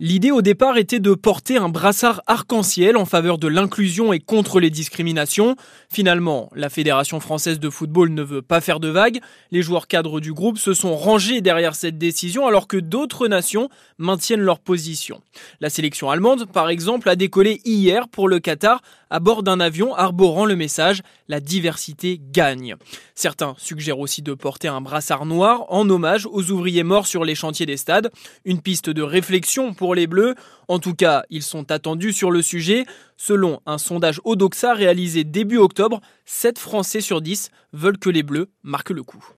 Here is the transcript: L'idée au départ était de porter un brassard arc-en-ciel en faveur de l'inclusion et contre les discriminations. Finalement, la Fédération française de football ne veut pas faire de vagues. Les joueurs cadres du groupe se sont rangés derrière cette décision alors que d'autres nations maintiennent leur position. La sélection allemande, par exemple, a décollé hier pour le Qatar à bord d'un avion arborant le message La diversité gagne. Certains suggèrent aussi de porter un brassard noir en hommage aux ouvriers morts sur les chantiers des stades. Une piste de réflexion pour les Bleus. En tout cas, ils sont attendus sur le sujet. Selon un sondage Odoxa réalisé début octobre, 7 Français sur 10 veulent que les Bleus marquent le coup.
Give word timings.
L'idée 0.00 0.30
au 0.30 0.42
départ 0.42 0.78
était 0.78 1.00
de 1.00 1.12
porter 1.12 1.56
un 1.56 1.68
brassard 1.68 2.22
arc-en-ciel 2.28 2.96
en 2.96 3.04
faveur 3.04 3.36
de 3.36 3.48
l'inclusion 3.48 4.12
et 4.12 4.20
contre 4.20 4.60
les 4.60 4.70
discriminations. 4.70 5.56
Finalement, 5.90 6.50
la 6.54 6.68
Fédération 6.68 7.18
française 7.18 7.58
de 7.58 7.68
football 7.68 8.10
ne 8.10 8.22
veut 8.22 8.40
pas 8.40 8.60
faire 8.60 8.78
de 8.78 8.86
vagues. 8.86 9.18
Les 9.50 9.60
joueurs 9.60 9.88
cadres 9.88 10.20
du 10.20 10.32
groupe 10.32 10.56
se 10.56 10.72
sont 10.72 10.94
rangés 10.94 11.40
derrière 11.40 11.74
cette 11.74 11.98
décision 11.98 12.46
alors 12.46 12.68
que 12.68 12.76
d'autres 12.76 13.26
nations 13.26 13.70
maintiennent 13.98 14.38
leur 14.38 14.60
position. 14.60 15.20
La 15.58 15.68
sélection 15.68 16.10
allemande, 16.10 16.46
par 16.46 16.68
exemple, 16.68 17.08
a 17.08 17.16
décollé 17.16 17.60
hier 17.64 18.06
pour 18.06 18.28
le 18.28 18.38
Qatar 18.38 18.82
à 19.10 19.18
bord 19.18 19.42
d'un 19.42 19.58
avion 19.58 19.96
arborant 19.96 20.44
le 20.44 20.54
message 20.54 21.02
La 21.28 21.40
diversité 21.40 22.20
gagne. 22.30 22.76
Certains 23.16 23.54
suggèrent 23.58 23.98
aussi 23.98 24.22
de 24.22 24.34
porter 24.34 24.68
un 24.68 24.80
brassard 24.80 25.26
noir 25.26 25.64
en 25.70 25.88
hommage 25.90 26.26
aux 26.26 26.50
ouvriers 26.50 26.84
morts 26.84 27.06
sur 27.06 27.24
les 27.24 27.34
chantiers 27.34 27.66
des 27.66 27.76
stades. 27.76 28.12
Une 28.44 28.60
piste 28.60 28.90
de 28.90 29.02
réflexion 29.02 29.74
pour 29.74 29.87
les 29.94 30.06
Bleus. 30.06 30.34
En 30.68 30.78
tout 30.78 30.94
cas, 30.94 31.24
ils 31.30 31.42
sont 31.42 31.70
attendus 31.70 32.12
sur 32.12 32.30
le 32.30 32.42
sujet. 32.42 32.84
Selon 33.16 33.60
un 33.66 33.78
sondage 33.78 34.20
Odoxa 34.24 34.74
réalisé 34.74 35.24
début 35.24 35.58
octobre, 35.58 36.00
7 36.24 36.58
Français 36.58 37.00
sur 37.00 37.20
10 37.20 37.50
veulent 37.72 37.98
que 37.98 38.10
les 38.10 38.22
Bleus 38.22 38.48
marquent 38.62 38.90
le 38.90 39.02
coup. 39.02 39.24